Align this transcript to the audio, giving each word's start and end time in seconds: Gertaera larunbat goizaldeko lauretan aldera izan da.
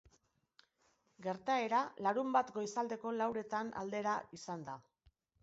Gertaera 1.27 1.81
larunbat 2.07 2.49
goizaldeko 2.57 3.13
lauretan 3.19 3.71
aldera 3.83 4.17
izan 4.41 4.67
da. 4.73 4.81